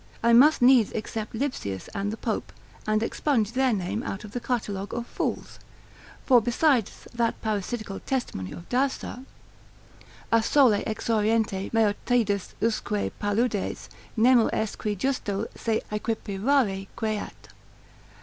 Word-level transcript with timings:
I 0.23 0.33
must 0.33 0.63
needs 0.63 0.91
except 0.93 1.35
Lipsius 1.35 1.87
and 1.93 2.11
the 2.11 2.17
Pope, 2.17 2.51
and 2.87 3.03
expunge 3.03 3.51
their 3.51 3.71
name 3.71 4.01
out 4.01 4.23
of 4.23 4.31
the 4.31 4.39
catalogue 4.39 4.95
of 4.95 5.05
fools. 5.05 5.59
For 6.25 6.41
besides 6.41 7.07
that 7.13 7.39
parasitical 7.43 7.99
testimony 7.99 8.51
of 8.51 8.67
Dousa, 8.67 9.23
A 10.31 10.41
Sole 10.41 10.81
exoriente 10.87 11.71
Maeotidas 11.71 12.55
usque 12.63 13.11
paludes, 13.19 13.89
Nemo 14.17 14.47
est 14.47 14.75
qui 14.79 14.95
justo 14.95 15.45
se 15.55 15.81
aequiparare 15.91 16.87
queat. 16.95 17.49